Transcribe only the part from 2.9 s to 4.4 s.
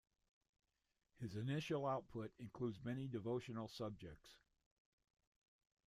devotional subjects.